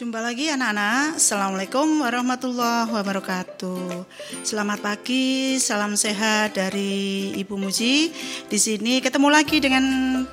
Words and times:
Jumpa 0.00 0.16
lagi 0.24 0.48
anak-anak. 0.48 1.20
Assalamualaikum 1.20 2.00
warahmatullahi 2.00 2.88
wabarakatuh. 2.88 4.08
Selamat 4.40 4.80
pagi, 4.80 5.60
salam 5.60 5.92
sehat 5.92 6.56
dari 6.56 7.36
Ibu 7.36 7.60
Muji. 7.60 8.08
Di 8.48 8.56
sini 8.56 9.04
ketemu 9.04 9.28
lagi 9.28 9.60
dengan 9.60 9.84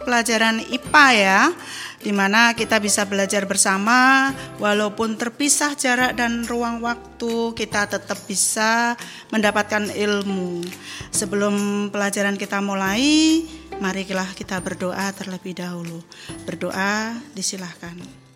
pelajaran 0.07 0.63
IPA 0.71 1.07
ya, 1.19 1.51
di 1.99 2.15
mana 2.15 2.55
kita 2.55 2.79
bisa 2.79 3.03
belajar 3.03 3.43
bersama 3.43 4.31
walaupun 4.55 5.19
terpisah 5.19 5.75
jarak 5.75 6.15
dan 6.15 6.47
ruang 6.47 6.79
waktu, 6.79 7.51
kita 7.51 7.91
tetap 7.91 8.23
bisa 8.23 8.95
mendapatkan 9.35 9.91
ilmu. 9.91 10.63
Sebelum 11.11 11.91
pelajaran 11.91 12.39
kita 12.39 12.63
mulai, 12.63 13.43
marilah 13.83 14.31
kita 14.31 14.63
berdoa 14.63 15.11
terlebih 15.11 15.59
dahulu. 15.59 15.99
Berdoa 16.47 17.19
disilahkan. 17.35 18.26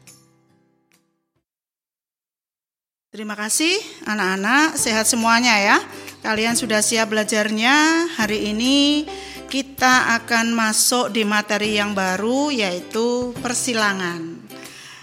Terima 3.11 3.35
kasih 3.35 3.75
anak-anak, 4.07 4.79
sehat 4.79 5.03
semuanya 5.03 5.59
ya. 5.59 5.83
Kalian 6.23 6.55
sudah 6.55 6.79
siap 6.79 7.11
belajarnya. 7.11 8.07
Hari 8.15 8.55
ini 8.55 9.03
kita 9.51 10.15
akan 10.15 10.55
masuk 10.55 11.11
di 11.11 11.27
materi 11.27 11.75
yang 11.75 11.91
baru 11.91 12.55
yaitu 12.55 13.35
persilangan. 13.43 14.39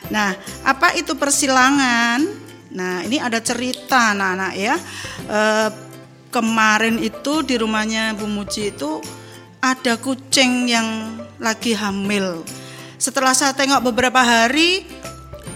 Nah, 0.08 0.32
apa 0.64 0.96
itu 0.96 1.20
persilangan? 1.20 2.24
Nah, 2.72 3.04
ini 3.04 3.20
ada 3.20 3.44
cerita 3.44 4.16
anak-anak 4.16 4.52
ya. 4.56 4.80
E, 5.28 5.40
kemarin 6.32 6.96
itu 7.04 7.44
di 7.44 7.60
rumahnya 7.60 8.16
Bu 8.16 8.24
Muji 8.24 8.72
itu 8.72 9.04
ada 9.60 10.00
kucing 10.00 10.64
yang 10.64 11.12
lagi 11.36 11.76
hamil. 11.76 12.40
Setelah 12.96 13.36
saya 13.36 13.52
tengok 13.52 13.84
beberapa 13.92 14.24
hari, 14.24 14.88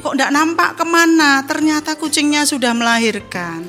kok 0.02 0.18
tidak 0.18 0.34
nampak 0.34 0.74
ke 0.74 0.84
mana? 0.84 1.46
Ternyata 1.46 1.94
kucingnya 1.94 2.42
sudah 2.42 2.74
melahirkan. 2.74 3.62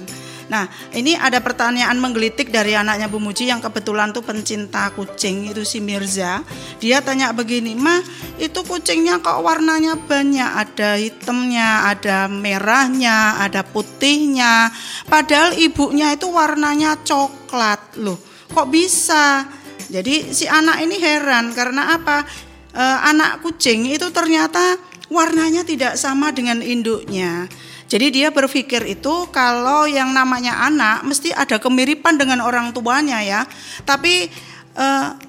Nah, 0.51 0.67
ini 0.93 1.15
ada 1.15 1.39
pertanyaan 1.39 1.95
menggelitik 1.97 2.51
dari 2.53 2.75
anaknya 2.75 3.07
Bu 3.07 3.17
Muji 3.17 3.47
yang 3.49 3.63
kebetulan 3.63 4.11
tuh 4.11 4.21
pencinta 4.21 4.91
kucing 4.91 5.49
itu 5.49 5.63
si 5.63 5.79
Mirza. 5.79 6.43
Dia 6.77 6.99
tanya 6.99 7.31
begini, 7.31 7.73
"Mah, 7.73 8.03
itu 8.37 8.61
kucingnya 8.61 9.23
kok 9.23 9.39
warnanya 9.41 9.95
banyak? 9.97 10.45
Ada 10.45 10.99
hitamnya, 10.99 11.89
ada 11.89 12.29
merahnya, 12.29 13.41
ada 13.41 13.63
putihnya. 13.63 14.69
Padahal 15.07 15.55
ibunya 15.57 16.13
itu 16.13 16.27
warnanya 16.29 17.01
coklat. 17.01 17.97
Loh, 17.97 18.19
kok 18.51 18.69
bisa?" 18.69 19.47
Jadi 19.89 20.33
si 20.33 20.49
anak 20.49 20.81
ini 20.81 20.97
heran 20.97 21.53
karena 21.53 21.97
apa? 21.97 22.25
E, 22.73 22.81
anak 22.81 23.45
kucing 23.45 23.85
itu 23.85 24.09
ternyata 24.09 24.73
warnanya 25.13 25.61
tidak 25.61 25.93
sama 25.95 26.33
dengan 26.33 26.59
induknya. 26.65 27.45
Jadi 27.85 28.09
dia 28.09 28.33
berpikir 28.33 28.81
itu 28.89 29.29
kalau 29.29 29.85
yang 29.85 30.09
namanya 30.17 30.65
anak 30.65 31.05
mesti 31.05 31.29
ada 31.29 31.61
kemiripan 31.61 32.17
dengan 32.17 32.41
orang 32.41 32.73
tuanya 32.73 33.21
ya. 33.21 33.45
Tapi 33.85 34.25
e, 34.73 34.87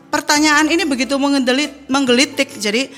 pertanyaan 0.09 0.73
ini 0.73 0.89
begitu 0.89 1.21
menggelit, 1.21 1.85
menggelitik. 1.93 2.57
Jadi 2.57 2.89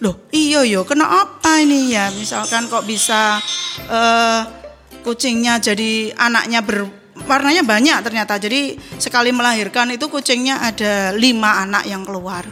loh 0.00 0.24
iyo 0.32 0.64
yo 0.64 0.88
kenapa 0.88 1.60
ini 1.60 1.92
ya? 1.92 2.08
Misalkan 2.16 2.72
kok 2.72 2.88
bisa 2.88 3.36
e, 3.84 4.00
kucingnya 5.04 5.60
jadi 5.60 6.16
anaknya 6.16 6.64
ber 6.64 6.88
warnanya 7.28 7.60
banyak 7.60 8.00
ternyata. 8.00 8.40
Jadi 8.40 8.80
sekali 8.96 9.36
melahirkan 9.36 9.92
itu 9.92 10.08
kucingnya 10.08 10.64
ada 10.64 11.12
lima 11.12 11.60
anak 11.60 11.84
yang 11.84 12.08
keluar 12.08 12.48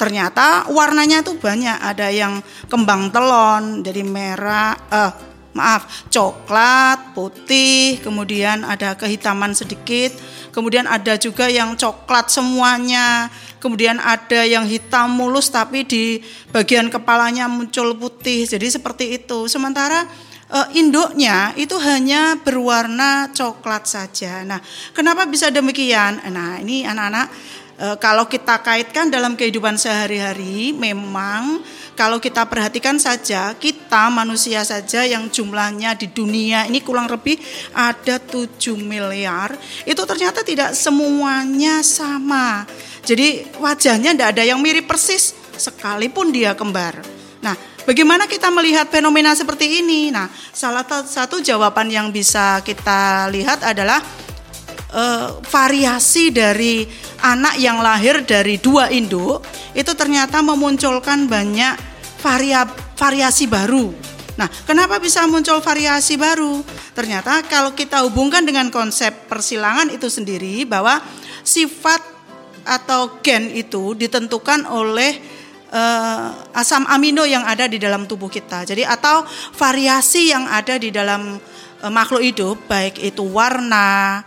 ternyata 0.00 0.64
warnanya 0.72 1.20
itu 1.20 1.36
banyak. 1.36 1.76
Ada 1.76 2.08
yang 2.08 2.40
kembang 2.72 3.12
telon 3.12 3.84
jadi 3.84 4.00
merah 4.00 4.72
eh 4.88 5.12
maaf 5.50 6.06
coklat 6.08 7.10
putih 7.10 7.98
kemudian 7.98 8.62
ada 8.62 8.94
kehitaman 8.94 9.50
sedikit 9.50 10.14
kemudian 10.54 10.86
ada 10.86 11.18
juga 11.18 11.50
yang 11.50 11.74
coklat 11.74 12.30
semuanya 12.30 13.26
kemudian 13.60 14.00
ada 14.00 14.42
yang 14.42 14.64
hitam 14.64 15.12
mulus 15.12 15.52
tapi 15.52 15.84
di 15.84 16.18
bagian 16.50 16.88
kepalanya 16.88 17.46
muncul 17.46 17.92
putih. 17.94 18.48
Jadi 18.48 18.66
seperti 18.72 19.20
itu. 19.20 19.46
Sementara 19.46 20.08
eh, 20.48 20.68
induknya 20.80 21.52
itu 21.54 21.76
hanya 21.78 22.40
berwarna 22.40 23.30
coklat 23.30 23.84
saja. 23.86 24.42
Nah 24.42 24.58
kenapa 24.96 25.28
bisa 25.28 25.52
demikian? 25.52 26.18
Nah 26.32 26.58
ini 26.58 26.82
anak-anak 26.88 27.28
e, 27.80 27.96
kalau 27.96 28.28
kita 28.28 28.60
kaitkan 28.60 29.08
dalam 29.08 29.32
kehidupan 29.32 29.80
sehari-hari, 29.80 30.76
memang 30.76 31.64
kalau 31.96 32.20
kita 32.20 32.44
perhatikan 32.44 33.00
saja, 33.00 33.56
kita 33.56 34.12
manusia 34.12 34.60
saja 34.64 35.04
yang 35.04 35.32
jumlahnya 35.32 35.96
di 35.96 36.12
dunia 36.12 36.68
ini 36.68 36.84
kurang 36.84 37.08
lebih 37.08 37.40
ada 37.72 38.20
7 38.20 38.76
miliar, 38.76 39.56
itu 39.88 40.02
ternyata 40.04 40.44
tidak 40.44 40.76
semuanya 40.76 41.80
sama. 41.80 42.68
Jadi 43.04 43.56
wajahnya 43.56 44.12
tidak 44.12 44.28
ada 44.36 44.42
yang 44.44 44.60
mirip 44.60 44.84
persis, 44.84 45.32
sekalipun 45.56 46.32
dia 46.32 46.52
kembar. 46.56 47.00
Nah, 47.40 47.56
bagaimana 47.88 48.28
kita 48.28 48.52
melihat 48.52 48.88
fenomena 48.88 49.32
seperti 49.32 49.80
ini? 49.80 50.12
Nah, 50.12 50.28
salah 50.52 50.84
satu 51.04 51.40
jawaban 51.40 51.88
yang 51.88 52.12
bisa 52.12 52.60
kita 52.60 53.28
lihat 53.32 53.64
adalah 53.64 54.00
uh, 54.94 55.38
variasi 55.42 56.34
dari 56.34 56.86
anak 57.22 57.58
yang 57.58 57.78
lahir 57.82 58.22
dari 58.26 58.58
dua 58.58 58.90
induk 58.90 59.42
itu 59.74 59.92
ternyata 59.94 60.42
memunculkan 60.42 61.26
banyak 61.30 61.74
varia, 62.20 62.68
variasi 62.94 63.48
baru. 63.48 63.90
Nah, 64.38 64.48
kenapa 64.64 64.96
bisa 64.96 65.26
muncul 65.28 65.60
variasi 65.60 66.16
baru? 66.16 66.64
Ternyata 66.96 67.44
kalau 67.44 67.76
kita 67.76 68.00
hubungkan 68.08 68.40
dengan 68.46 68.72
konsep 68.72 69.28
persilangan 69.28 69.92
itu 69.92 70.08
sendiri 70.08 70.64
bahwa 70.64 70.96
sifat 71.44 72.00
atau 72.64 73.20
gen 73.20 73.52
itu 73.52 73.92
ditentukan 73.96 74.64
oleh 74.68 75.16
uh, 75.72 76.56
asam 76.56 76.84
amino 76.88 77.24
yang 77.24 77.44
ada 77.44 77.68
di 77.68 77.76
dalam 77.76 78.04
tubuh 78.04 78.28
kita. 78.32 78.64
Jadi 78.64 78.84
atau 78.84 79.24
variasi 79.56 80.32
yang 80.32 80.48
ada 80.48 80.76
di 80.76 80.88
dalam 80.88 81.36
uh, 81.84 81.92
makhluk 81.92 82.24
hidup 82.24 82.56
baik 82.64 82.96
itu 83.00 83.24
warna, 83.24 84.20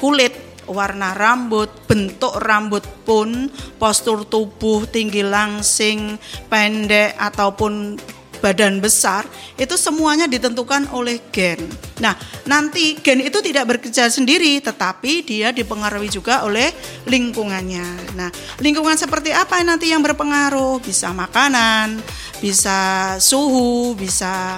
kulit, 0.00 0.32
warna 0.66 1.12
rambut, 1.12 1.68
bentuk 1.84 2.34
rambut 2.40 2.82
pun, 3.04 3.52
postur 3.76 4.24
tubuh, 4.24 4.88
tinggi 4.88 5.20
langsing, 5.20 6.16
pendek 6.48 7.14
ataupun 7.20 8.00
badan 8.40 8.80
besar 8.80 9.28
itu 9.60 9.76
semuanya 9.76 10.24
ditentukan 10.24 10.88
oleh 10.96 11.20
gen. 11.28 11.60
Nah, 12.00 12.16
nanti 12.48 12.96
gen 13.04 13.20
itu 13.20 13.44
tidak 13.44 13.68
bekerja 13.68 14.08
sendiri 14.08 14.58
tetapi 14.64 15.22
dia 15.22 15.52
dipengaruhi 15.52 16.08
juga 16.08 16.42
oleh 16.48 16.72
lingkungannya. 17.04 18.16
Nah, 18.16 18.32
lingkungan 18.64 18.96
seperti 18.96 19.30
apa 19.36 19.60
nanti 19.60 19.92
yang 19.92 20.00
berpengaruh? 20.00 20.80
Bisa 20.80 21.12
makanan, 21.12 22.00
bisa 22.40 23.14
suhu, 23.20 23.92
bisa 23.92 24.56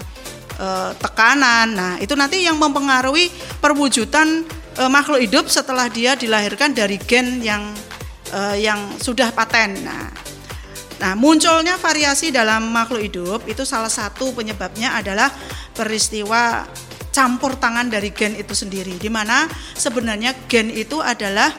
uh, 0.63 0.95
tekanan. 0.97 1.69
Nah, 1.75 1.95
itu 1.99 2.15
nanti 2.15 2.47
yang 2.47 2.57
mempengaruhi 2.57 3.29
perwujudan 3.59 4.62
e, 4.77 4.83
makhluk 4.89 5.21
hidup 5.21 5.47
setelah 5.49 5.89
dia 5.89 6.17
dilahirkan 6.17 6.73
dari 6.73 6.97
gen 7.01 7.41
yang 7.45 7.73
e, 8.33 8.65
yang 8.65 8.79
sudah 8.99 9.33
paten. 9.33 9.77
Nah, 9.85 10.09
nah, 11.01 11.13
munculnya 11.17 11.77
variasi 11.77 12.33
dalam 12.33 12.73
makhluk 12.73 13.03
hidup 13.05 13.41
itu 13.49 13.65
salah 13.69 13.93
satu 13.93 14.33
penyebabnya 14.33 14.97
adalah 14.97 15.29
peristiwa 15.73 16.65
campur 17.13 17.61
tangan 17.61 17.93
dari 17.93 18.11
gen 18.13 18.37
itu 18.37 18.57
sendiri. 18.57 18.97
Di 18.97 19.13
mana 19.13 19.45
sebenarnya 19.77 20.33
gen 20.49 20.73
itu 20.73 20.99
adalah 21.05 21.53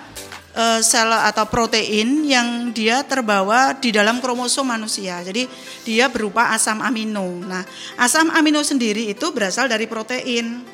e, 0.53 0.81
sel 0.81 1.13
atau 1.13 1.45
protein 1.45 2.25
yang 2.25 2.73
dia 2.73 3.05
terbawa 3.05 3.77
di 3.77 3.93
dalam 3.93 4.17
kromosom 4.17 4.65
manusia. 4.65 5.21
Jadi 5.21 5.45
dia 5.85 6.09
berupa 6.09 6.49
asam 6.53 6.81
amino. 6.81 7.37
Nah, 7.45 7.61
asam 8.01 8.33
amino 8.33 8.65
sendiri 8.65 9.13
itu 9.13 9.29
berasal 9.29 9.69
dari 9.69 9.85
protein. 9.85 10.72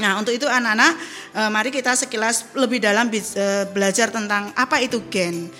Nah, 0.00 0.16
untuk 0.16 0.32
itu 0.32 0.48
anak-anak, 0.48 0.92
eh, 1.36 1.50
mari 1.52 1.68
kita 1.68 1.92
sekilas 1.92 2.56
lebih 2.56 2.80
dalam 2.80 3.12
eh, 3.12 3.64
belajar 3.68 4.08
tentang 4.08 4.54
apa 4.56 4.80
itu 4.80 5.04
gen. 5.12 5.52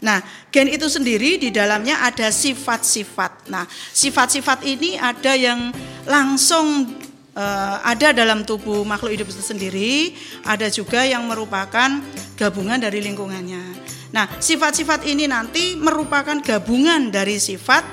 Nah, 0.00 0.22
gen 0.48 0.70
itu 0.72 0.88
sendiri 0.88 1.36
di 1.36 1.52
dalamnya 1.52 2.00
ada 2.00 2.32
sifat-sifat. 2.32 3.52
Nah, 3.52 3.68
sifat-sifat 3.92 4.64
ini 4.64 4.96
ada 4.96 5.36
yang 5.36 5.68
langsung 6.08 6.88
uh, 7.36 7.76
ada 7.84 8.16
dalam 8.16 8.42
tubuh 8.48 8.80
makhluk 8.82 9.12
hidup 9.12 9.28
itu 9.28 9.44
sendiri, 9.44 10.16
ada 10.48 10.72
juga 10.72 11.04
yang 11.04 11.28
merupakan 11.28 12.00
gabungan 12.40 12.80
dari 12.80 13.04
lingkungannya. 13.04 13.76
Nah, 14.10 14.26
sifat-sifat 14.40 15.06
ini 15.06 15.30
nanti 15.30 15.78
merupakan 15.78 16.34
gabungan 16.42 17.12
dari 17.12 17.38
sifat 17.38 17.84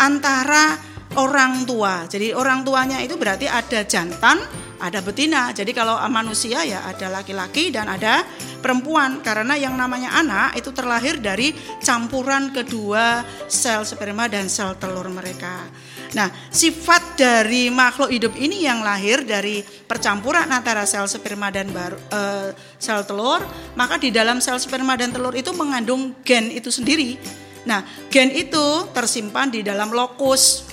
antara 0.00 0.78
orang 1.18 1.68
tua. 1.68 2.08
Jadi 2.08 2.32
orang 2.32 2.64
tuanya 2.64 3.02
itu 3.04 3.18
berarti 3.20 3.44
ada 3.44 3.84
jantan, 3.84 4.40
ada 4.80 5.00
betina. 5.00 5.52
Jadi 5.52 5.72
kalau 5.72 5.96
manusia 6.08 6.62
ya 6.62 6.84
ada 6.84 7.08
laki-laki 7.08 7.72
dan 7.72 7.88
ada 7.88 8.24
perempuan 8.60 9.20
karena 9.24 9.54
yang 9.54 9.76
namanya 9.78 10.16
anak 10.18 10.58
itu 10.58 10.72
terlahir 10.72 11.20
dari 11.20 11.54
campuran 11.80 12.50
kedua 12.50 13.22
sel 13.46 13.84
sperma 13.86 14.26
dan 14.26 14.50
sel 14.50 14.74
telur 14.76 15.06
mereka. 15.12 15.66
Nah, 16.14 16.32
sifat 16.48 17.18
dari 17.18 17.68
makhluk 17.68 18.08
hidup 18.08 18.32
ini 18.40 18.64
yang 18.64 18.80
lahir 18.80 19.26
dari 19.26 19.60
percampuran 19.60 20.48
antara 20.48 20.88
sel 20.88 21.04
sperma 21.04 21.52
dan 21.52 21.68
baru, 21.68 21.98
uh, 22.08 22.48
sel 22.80 23.04
telur, 23.04 23.44
maka 23.76 24.00
di 24.00 24.08
dalam 24.08 24.40
sel 24.40 24.56
sperma 24.56 24.96
dan 24.96 25.12
telur 25.12 25.34
itu 25.36 25.52
mengandung 25.52 26.16
gen 26.24 26.48
itu 26.48 26.72
sendiri. 26.72 27.20
Nah, 27.66 27.82
gen 28.08 28.30
itu 28.30 28.86
tersimpan 28.94 29.50
di 29.50 29.60
dalam 29.66 29.90
lokus. 29.90 30.64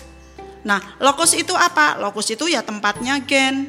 Nah, 0.64 0.80
lokus 1.02 1.36
itu 1.36 1.52
apa? 1.58 2.00
Lokus 2.00 2.32
itu 2.32 2.48
ya 2.48 2.64
tempatnya 2.64 3.20
gen. 3.26 3.68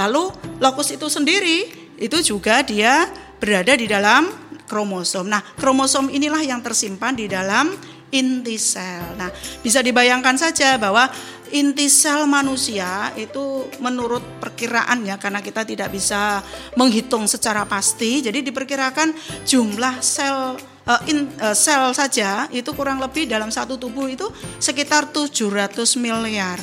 Lalu 0.00 0.32
lokus 0.56 0.96
itu 0.96 1.12
sendiri 1.12 1.68
itu 2.00 2.16
juga 2.24 2.64
dia 2.64 3.04
berada 3.36 3.76
di 3.76 3.84
dalam 3.84 4.32
kromosom. 4.64 5.28
Nah, 5.28 5.44
kromosom 5.60 6.08
inilah 6.08 6.40
yang 6.40 6.64
tersimpan 6.64 7.12
di 7.12 7.28
dalam 7.28 7.76
inti 8.08 8.56
sel. 8.56 9.18
Nah, 9.20 9.28
bisa 9.60 9.84
dibayangkan 9.84 10.40
saja 10.40 10.80
bahwa 10.80 11.06
inti 11.50 11.90
sel 11.90 12.24
manusia 12.30 13.10
itu 13.18 13.66
menurut 13.82 14.22
perkiraan 14.38 15.02
ya 15.02 15.18
karena 15.18 15.42
kita 15.42 15.66
tidak 15.66 15.90
bisa 15.90 16.40
menghitung 16.78 17.26
secara 17.26 17.66
pasti. 17.66 18.22
Jadi 18.22 18.40
diperkirakan 18.46 19.12
jumlah 19.44 19.98
sel 20.00 20.56
uh, 20.86 21.00
in, 21.10 21.26
uh, 21.42 21.54
sel 21.54 21.90
saja 21.94 22.46
itu 22.54 22.70
kurang 22.74 23.02
lebih 23.02 23.26
dalam 23.26 23.50
satu 23.50 23.76
tubuh 23.76 24.06
itu 24.10 24.26
sekitar 24.62 25.10
700 25.10 25.74
miliar. 25.98 26.58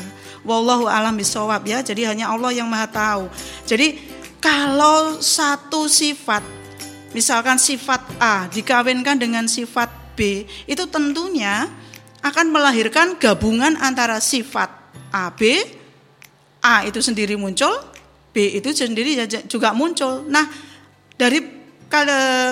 Wallahu 0.48 0.88
alam 0.88 1.20
bisawab 1.20 1.68
ya. 1.68 1.84
Jadi 1.84 2.08
hanya 2.08 2.32
Allah 2.32 2.56
yang 2.56 2.72
Maha 2.72 2.88
tahu. 2.88 3.28
Jadi 3.68 4.00
kalau 4.40 5.20
satu 5.20 5.92
sifat 5.92 6.40
misalkan 7.12 7.60
sifat 7.60 8.00
A 8.24 8.48
dikawinkan 8.48 9.20
dengan 9.20 9.44
sifat 9.52 10.16
B, 10.16 10.48
itu 10.66 10.84
tentunya 10.88 11.68
akan 12.24 12.50
melahirkan 12.50 13.20
gabungan 13.20 13.78
antara 13.78 14.18
sifat 14.24 14.70
AB, 15.14 15.42
A 16.64 16.84
itu 16.84 17.00
sendiri 17.00 17.38
muncul, 17.38 17.70
B 18.34 18.58
itu 18.58 18.74
sendiri 18.74 19.14
juga 19.46 19.72
muncul. 19.72 20.26
Nah, 20.26 20.46
dari 21.16 21.40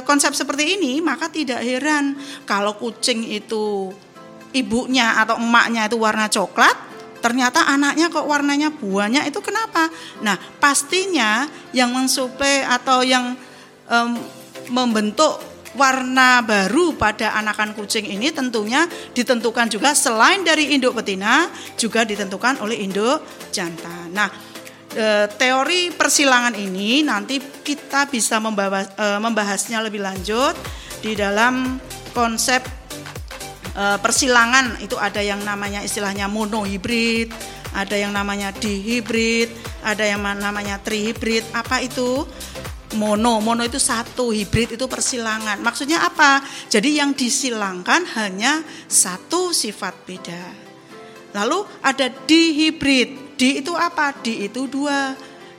konsep 0.08 0.32
seperti 0.32 0.80
ini 0.80 1.04
maka 1.04 1.28
tidak 1.28 1.60
heran 1.60 2.16
kalau 2.48 2.80
kucing 2.80 3.28
itu 3.28 3.92
ibunya 4.56 5.20
atau 5.20 5.36
emaknya 5.36 5.92
itu 5.92 6.00
warna 6.00 6.32
coklat, 6.32 6.74
ternyata 7.26 7.66
anaknya 7.66 8.14
kok 8.14 8.30
warnanya 8.30 8.70
buahnya 8.70 9.26
itu 9.26 9.42
kenapa? 9.42 9.90
Nah, 10.22 10.38
pastinya 10.62 11.50
yang 11.74 11.90
mensuplai 11.90 12.62
atau 12.62 13.02
yang 13.02 13.34
um, 13.90 14.14
membentuk 14.70 15.42
warna 15.74 16.46
baru 16.46 16.94
pada 16.94 17.34
anakan 17.34 17.74
kucing 17.74 18.06
ini 18.06 18.30
tentunya 18.30 18.86
ditentukan 19.12 19.68
juga 19.74 19.98
selain 19.98 20.46
dari 20.46 20.78
induk 20.78 20.96
betina 20.96 21.50
juga 21.76 22.06
ditentukan 22.06 22.64
oleh 22.64 22.80
induk 22.80 23.20
jantan. 23.52 24.08
Nah, 24.16 24.32
e, 24.96 25.28
teori 25.36 25.92
persilangan 25.92 26.56
ini 26.56 27.04
nanti 27.04 27.44
kita 27.44 28.08
bisa 28.08 28.40
membahas, 28.40 28.88
e, 28.96 29.06
membahasnya 29.20 29.84
lebih 29.84 30.00
lanjut 30.00 30.56
di 31.04 31.12
dalam 31.12 31.76
konsep 32.16 32.85
e, 33.76 33.84
persilangan 34.00 34.80
itu 34.80 34.96
ada 34.96 35.20
yang 35.20 35.44
namanya 35.44 35.84
istilahnya 35.84 36.32
monohibrid, 36.32 37.30
ada 37.76 38.00
yang 38.00 38.16
namanya 38.16 38.56
dihibrid, 38.56 39.52
ada 39.84 40.08
yang 40.08 40.24
namanya 40.24 40.80
trihibrid. 40.80 41.44
Apa 41.52 41.84
itu? 41.84 42.24
mono. 42.96 43.44
Mono 43.44 43.62
itu 43.62 43.78
satu, 43.78 44.32
hibrid 44.32 44.80
itu 44.80 44.86
persilangan. 44.88 45.60
Maksudnya 45.60 46.08
apa? 46.08 46.42
Jadi 46.72 46.98
yang 46.98 47.12
disilangkan 47.14 48.08
hanya 48.18 48.64
satu 48.88 49.52
sifat 49.52 49.94
beda. 50.08 50.44
Lalu 51.36 51.68
ada 51.84 52.08
dihibrid. 52.08 53.36
Di 53.36 53.60
itu 53.60 53.76
apa? 53.76 54.16
Di 54.24 54.48
itu 54.48 54.66
dua. 54.72 55.14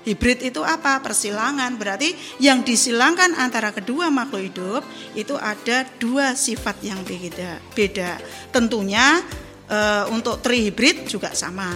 Hibrid 0.07 0.47
itu 0.47 0.63
apa? 0.63 1.03
Persilangan. 1.03 1.75
Berarti 1.75 2.15
yang 2.39 2.63
disilangkan 2.63 3.35
antara 3.35 3.75
kedua 3.75 4.07
makhluk 4.09 4.43
hidup 4.47 4.83
itu 5.19 5.35
ada 5.35 5.83
dua 5.99 6.39
sifat 6.39 6.79
yang 6.87 7.03
beda. 7.03 7.59
Beda. 7.75 8.17
Tentunya 8.55 9.19
e, 9.67 9.79
untuk 10.15 10.39
trihibrid 10.39 11.11
juga 11.11 11.35
sama. 11.35 11.75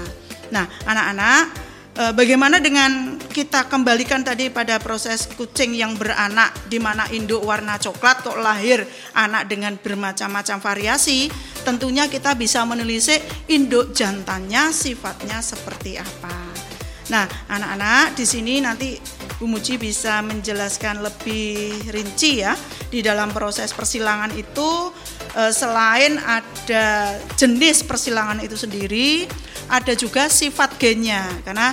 Nah, 0.55 0.71
anak-anak 0.87 1.71
Eh, 2.01 2.15
bagaimana 2.15 2.63
dengan 2.63 3.19
kita 3.19 3.67
kembalikan 3.67 4.23
tadi 4.23 4.47
pada 4.47 4.79
proses 4.79 5.27
kucing 5.27 5.75
yang 5.75 5.99
beranak 5.99 6.55
di 6.71 6.79
mana 6.79 7.05
induk 7.11 7.43
warna 7.43 7.83
coklat 7.83 8.23
kok 8.23 8.39
lahir 8.39 8.87
anak 9.13 9.51
dengan 9.51 9.75
bermacam-macam 9.75 10.63
variasi, 10.63 11.27
tentunya 11.67 12.07
kita 12.07 12.39
bisa 12.39 12.63
menelisik 12.63 13.19
induk 13.51 13.91
jantannya 13.91 14.71
sifatnya 14.71 15.43
seperti 15.43 15.99
apa. 15.99 16.60
Nah, 17.09 17.25
anak-anak 17.49 18.13
di 18.15 18.25
sini 18.29 18.61
nanti 18.61 19.01
Bu 19.41 19.49
Muji 19.49 19.81
bisa 19.81 20.21
menjelaskan 20.21 21.01
lebih 21.01 21.89
rinci 21.89 22.45
ya 22.45 22.53
di 22.93 23.01
dalam 23.01 23.33
proses 23.33 23.73
persilangan 23.73 24.37
itu 24.37 24.93
eh, 25.41 25.53
selain 25.55 26.21
ada 26.21 27.17
jenis 27.41 27.83
persilangan 27.89 28.45
itu 28.45 28.55
sendiri, 28.55 29.25
ada 29.71 29.95
juga 29.95 30.27
sifat 30.27 30.77
gennya 30.77 31.25
karena 31.47 31.71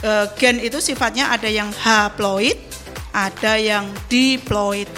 e, 0.00 0.12
gen 0.40 0.56
itu 0.60 0.80
sifatnya 0.80 1.30
ada 1.32 1.46
yang 1.46 1.68
haploid, 1.72 2.56
ada 3.12 3.60
yang 3.60 3.92
diploid. 4.08 4.88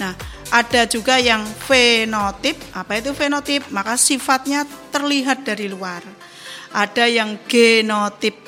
Nah, 0.00 0.16
ada 0.50 0.88
juga 0.88 1.20
yang 1.20 1.44
fenotip. 1.44 2.56
Apa 2.72 2.98
itu 2.98 3.12
fenotip? 3.12 3.68
Maka 3.68 4.00
sifatnya 4.00 4.64
terlihat 4.90 5.44
dari 5.44 5.68
luar. 5.68 6.00
Ada 6.72 7.06
yang 7.06 7.44
genotip. 7.44 8.39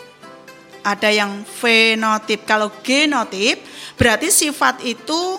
Ada 0.82 1.08
yang 1.14 1.46
fenotip. 1.46 2.42
Kalau 2.42 2.70
genotip 2.82 3.62
berarti 3.94 4.34
sifat 4.34 4.82
itu 4.82 5.38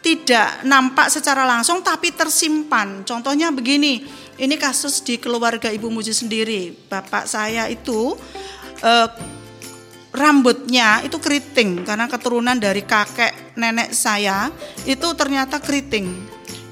tidak 0.00 0.64
nampak 0.64 1.12
secara 1.12 1.44
langsung 1.44 1.84
tapi 1.84 2.10
tersimpan. 2.16 3.04
Contohnya 3.04 3.52
begini, 3.52 4.06
ini 4.40 4.56
kasus 4.56 5.04
di 5.04 5.20
keluarga 5.20 5.68
Ibu 5.68 5.92
Muji 5.92 6.16
sendiri. 6.16 6.72
Bapak 6.88 7.28
saya 7.28 7.68
itu 7.68 8.16
eh, 8.80 9.08
rambutnya 10.10 11.04
itu 11.06 11.22
keriting 11.22 11.86
karena 11.86 12.10
keturunan 12.10 12.58
dari 12.58 12.82
kakek 12.82 13.54
nenek 13.54 13.94
saya 13.94 14.48
itu 14.88 15.06
ternyata 15.14 15.60
keriting. 15.60 16.08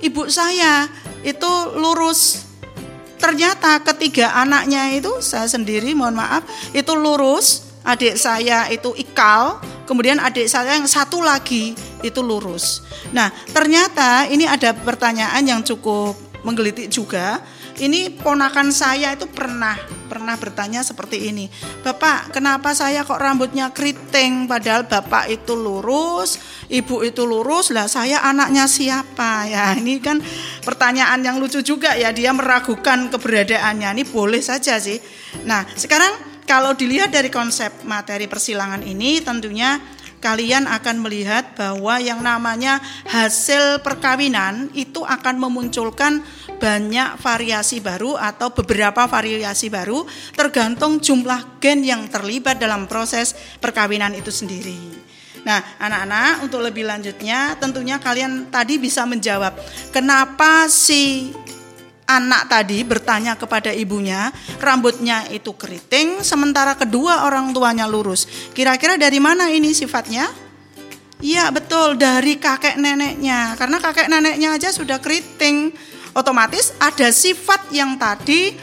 Ibu 0.01 0.31
saya 0.33 0.89
itu 1.23 1.51
lurus. 1.77 2.49
Ternyata 3.19 3.83
ketiga 3.83 4.31
anaknya 4.39 4.95
itu 4.95 5.19
saya 5.19 5.51
sendiri 5.51 5.93
mohon 5.93 6.17
maaf 6.17 6.47
itu 6.73 6.95
lurus. 6.97 7.68
Adik 7.89 8.21
saya 8.21 8.69
itu 8.69 8.93
ikal, 9.01 9.65
kemudian 9.89 10.21
adik 10.21 10.45
saya 10.45 10.77
yang 10.77 10.85
satu 10.85 11.25
lagi 11.25 11.73
itu 12.05 12.21
lurus. 12.21 12.85
Nah, 13.17 13.33
ternyata 13.57 14.29
ini 14.29 14.45
ada 14.45 14.77
pertanyaan 14.77 15.41
yang 15.41 15.65
cukup 15.65 16.13
menggelitik 16.45 16.93
juga 16.93 17.41
ini 17.79 18.11
ponakan 18.11 18.75
saya 18.75 19.15
itu 19.15 19.31
pernah 19.31 19.79
pernah 20.11 20.35
bertanya 20.35 20.83
seperti 20.83 21.31
ini. 21.31 21.47
Bapak, 21.87 22.35
kenapa 22.35 22.75
saya 22.75 23.07
kok 23.07 23.21
rambutnya 23.21 23.71
keriting 23.71 24.51
padahal 24.51 24.89
bapak 24.91 25.31
itu 25.31 25.55
lurus, 25.55 26.43
ibu 26.67 27.07
itu 27.07 27.23
lurus, 27.23 27.71
lah 27.71 27.87
saya 27.87 28.25
anaknya 28.27 28.67
siapa? 28.67 29.47
Ya, 29.47 29.79
ini 29.79 30.03
kan 30.03 30.19
pertanyaan 30.67 31.23
yang 31.23 31.39
lucu 31.39 31.63
juga 31.63 31.95
ya, 31.95 32.11
dia 32.11 32.35
meragukan 32.35 33.13
keberadaannya. 33.15 33.95
Ini 33.95 34.05
boleh 34.11 34.43
saja 34.43 34.81
sih. 34.83 34.99
Nah, 35.47 35.63
sekarang 35.79 36.28
kalau 36.49 36.73
dilihat 36.73 37.13
dari 37.13 37.29
konsep 37.29 37.85
materi 37.85 38.25
persilangan 38.25 38.81
ini 38.81 39.21
tentunya 39.21 39.77
kalian 40.19 40.67
akan 40.67 40.97
melihat 41.05 41.55
bahwa 41.55 42.01
yang 42.03 42.25
namanya 42.25 42.83
hasil 43.07 43.85
perkawinan 43.87 44.73
itu 44.75 45.05
akan 45.05 45.39
memunculkan 45.39 46.25
banyak 46.59 47.21
variasi 47.23 47.79
baru 47.79 48.19
atau 48.19 48.51
beberapa 48.51 49.07
variasi 49.07 49.71
baru 49.71 50.03
tergantung 50.35 50.99
jumlah 50.99 51.61
gen 51.63 51.87
yang 51.87 52.11
terlibat 52.11 52.59
dalam 52.59 52.91
proses 52.91 53.37
perkawinan 53.63 54.17
itu 54.17 54.35
sendiri. 54.35 55.07
Nah, 55.47 55.63
anak-anak, 55.79 56.51
untuk 56.51 56.61
lebih 56.61 56.83
lanjutnya, 56.83 57.55
tentunya 57.63 58.03
kalian 58.03 58.51
tadi 58.51 58.77
bisa 58.77 59.07
menjawab 59.07 59.55
kenapa 59.95 60.67
si 60.67 61.31
anak 62.09 62.49
tadi 62.49 62.81
bertanya 62.89 63.37
kepada 63.37 63.69
ibunya, 63.69 64.33
rambutnya 64.59 65.29
itu 65.29 65.53
keriting, 65.53 66.25
sementara 66.25 66.73
kedua 66.75 67.29
orang 67.29 67.53
tuanya 67.53 67.85
lurus. 67.85 68.25
Kira-kira 68.57 68.97
dari 68.97 69.21
mana 69.21 69.53
ini 69.53 69.77
sifatnya? 69.77 70.49
Iya 71.19 71.51
betul 71.51 71.99
dari 71.99 72.39
kakek 72.39 72.79
neneknya 72.79 73.59
karena 73.59 73.83
kakek 73.83 74.07
neneknya 74.07 74.55
aja 74.55 74.71
sudah 74.71 75.03
keriting 75.03 75.75
otomatis 76.15 76.71
ada 76.79 77.11
sifat 77.11 77.75
yang 77.75 77.99
tadi 77.99 78.55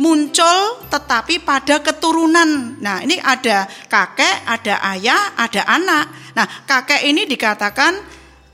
muncul 0.00 0.80
tetapi 0.88 1.44
pada 1.44 1.84
keturunan. 1.84 2.80
Nah, 2.80 3.04
ini 3.04 3.20
ada 3.20 3.68
kakek, 3.86 4.48
ada 4.48 4.80
ayah, 4.96 5.36
ada 5.36 5.62
anak. 5.68 6.04
Nah, 6.32 6.46
kakek 6.64 7.04
ini 7.04 7.28
dikatakan 7.28 8.00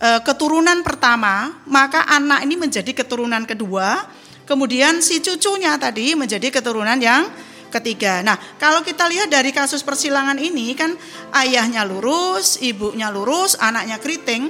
e, 0.02 0.08
keturunan 0.26 0.82
pertama, 0.82 1.62
maka 1.70 2.02
anak 2.10 2.42
ini 2.42 2.58
menjadi 2.58 2.90
keturunan 2.90 3.46
kedua, 3.46 4.04
kemudian 4.46 5.02
si 5.02 5.18
cucunya 5.20 5.76
tadi 5.76 6.14
menjadi 6.14 6.48
keturunan 6.48 6.96
yang 6.96 7.28
ketiga. 7.68 8.22
Nah, 8.24 8.38
kalau 8.56 8.80
kita 8.80 9.04
lihat 9.10 9.28
dari 9.28 9.50
kasus 9.52 9.82
persilangan 9.82 10.38
ini 10.38 10.72
kan 10.72 10.94
ayahnya 11.34 11.84
lurus, 11.84 12.62
ibunya 12.62 13.10
lurus, 13.12 13.58
anaknya 13.58 14.00
keriting. 14.00 14.48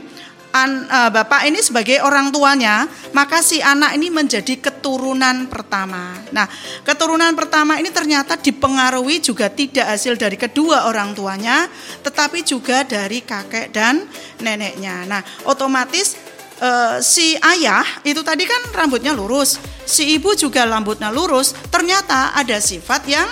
An, 0.56 0.88
uh, 0.88 1.12
bapak 1.12 1.52
ini 1.52 1.60
sebagai 1.60 2.00
orang 2.00 2.32
tuanya, 2.32 2.88
maka 3.12 3.44
si 3.44 3.60
anak 3.60 3.92
ini 3.92 4.08
menjadi 4.08 4.56
keturunan 4.56 5.52
pertama. 5.52 6.16
Nah, 6.32 6.48
keturunan 6.80 7.28
pertama 7.36 7.76
ini 7.76 7.92
ternyata 7.92 8.40
dipengaruhi 8.40 9.20
juga 9.20 9.52
tidak 9.52 9.84
hasil 9.84 10.16
dari 10.16 10.40
kedua 10.40 10.88
orang 10.88 11.12
tuanya, 11.12 11.68
tetapi 12.00 12.40
juga 12.40 12.88
dari 12.88 13.20
kakek 13.20 13.68
dan 13.68 14.00
neneknya. 14.40 15.04
Nah, 15.04 15.20
otomatis 15.44 16.16
uh, 16.60 16.96
si 17.02 17.36
ayah 17.40 17.84
itu 18.04 18.20
tadi 18.24 18.44
kan 18.48 18.72
rambutnya 18.72 19.12
lurus, 19.12 19.60
si 19.84 20.16
ibu 20.16 20.32
juga 20.36 20.64
rambutnya 20.64 21.12
lurus, 21.12 21.52
ternyata 21.68 22.36
ada 22.36 22.60
sifat 22.60 23.02
yang 23.08 23.28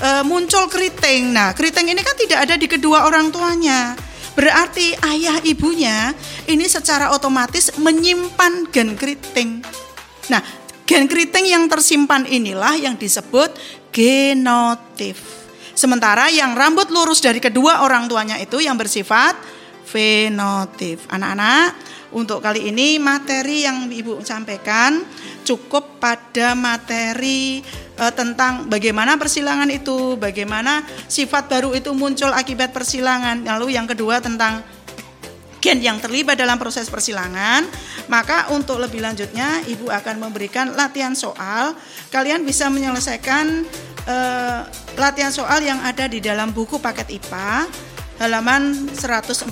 uh, 0.00 0.22
muncul 0.24 0.66
keriting. 0.68 1.32
Nah, 1.32 1.52
keriting 1.52 1.92
ini 1.92 2.00
kan 2.00 2.16
tidak 2.16 2.38
ada 2.48 2.54
di 2.56 2.66
kedua 2.66 3.06
orang 3.08 3.28
tuanya. 3.32 3.96
Berarti 4.30 4.94
ayah 5.04 5.42
ibunya 5.42 6.14
ini 6.46 6.64
secara 6.70 7.12
otomatis 7.12 7.76
menyimpan 7.76 8.70
gen 8.72 8.94
keriting. 8.96 9.60
Nah, 10.30 10.40
gen 10.86 11.10
keriting 11.10 11.50
yang 11.50 11.66
tersimpan 11.66 12.24
inilah 12.24 12.78
yang 12.78 12.94
disebut 12.96 13.52
genotif. 13.90 15.18
Sementara 15.74 16.28
yang 16.28 16.54
rambut 16.54 16.88
lurus 16.92 17.24
dari 17.24 17.40
kedua 17.42 17.82
orang 17.84 18.06
tuanya 18.06 18.38
itu 18.38 18.62
yang 18.62 18.78
bersifat 18.78 19.34
fenotif. 19.84 21.08
Anak-anak, 21.10 21.74
untuk 22.10 22.42
kali 22.42 22.74
ini 22.74 22.98
materi 22.98 23.62
yang 23.62 23.86
Ibu 23.86 24.26
sampaikan 24.26 24.98
cukup 25.46 26.02
pada 26.02 26.58
materi 26.58 27.62
e, 27.94 28.04
tentang 28.14 28.66
bagaimana 28.66 29.14
persilangan 29.14 29.70
itu, 29.70 30.18
bagaimana 30.18 30.82
sifat 31.06 31.46
baru 31.46 31.70
itu 31.74 31.94
muncul 31.94 32.34
akibat 32.34 32.74
persilangan. 32.74 33.46
Lalu 33.46 33.78
yang 33.78 33.86
kedua 33.86 34.18
tentang 34.18 34.62
gen 35.60 35.78
yang 35.78 36.00
terlibat 36.00 36.40
dalam 36.40 36.56
proses 36.56 36.88
persilangan, 36.88 37.68
maka 38.08 38.50
untuk 38.50 38.80
lebih 38.80 39.04
lanjutnya 39.04 39.62
Ibu 39.68 39.92
akan 39.92 40.16
memberikan 40.18 40.74
latihan 40.74 41.14
soal. 41.14 41.78
Kalian 42.10 42.42
bisa 42.42 42.66
menyelesaikan 42.72 43.46
e, 44.02 44.16
latihan 44.98 45.30
soal 45.30 45.62
yang 45.62 45.78
ada 45.86 46.10
di 46.10 46.18
dalam 46.18 46.50
buku 46.50 46.82
paket 46.82 47.06
IPA 47.22 47.70
halaman 48.20 48.92
143 48.92 49.48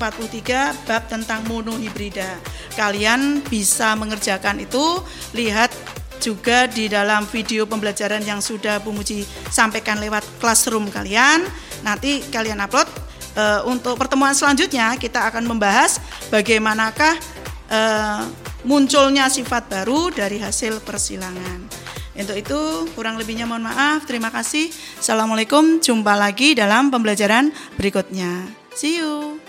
bab 0.85 1.03
tentang 1.09 1.41
monohibrida. 1.49 2.37
Kalian 2.77 3.41
bisa 3.49 3.97
mengerjakan 3.97 4.61
itu, 4.61 5.01
lihat 5.33 5.73
juga 6.21 6.69
di 6.69 6.87
dalam 6.93 7.25
video 7.25 7.65
pembelajaran 7.65 8.21
yang 8.21 8.45
sudah 8.45 8.79
Bu 8.85 8.93
Muji 8.93 9.25
sampaikan 9.49 9.97
lewat 9.97 10.23
classroom 10.37 10.93
kalian. 10.93 11.43
Nanti 11.81 12.21
kalian 12.29 12.61
upload 12.61 12.87
e, 13.33 13.45
untuk 13.65 13.97
pertemuan 13.97 14.37
selanjutnya 14.37 14.99
kita 15.01 15.31
akan 15.33 15.49
membahas 15.49 16.03
bagaimanakah 16.29 17.15
e, 17.71 17.81
munculnya 18.67 19.31
sifat 19.31 19.71
baru 19.71 20.13
dari 20.13 20.43
hasil 20.43 20.85
persilangan. 20.85 21.89
Untuk 22.19 22.35
itu 22.35 22.61
kurang 22.99 23.15
lebihnya 23.15 23.47
mohon 23.47 23.63
maaf. 23.63 24.03
Terima 24.03 24.35
kasih. 24.35 24.75
Assalamualaikum. 24.99 25.79
Jumpa 25.79 26.19
lagi 26.19 26.59
dalam 26.59 26.91
pembelajaran 26.91 27.55
berikutnya. 27.79 28.58
See 28.75 28.97
you. 28.97 29.41